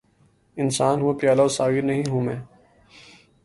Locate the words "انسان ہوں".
0.57-1.13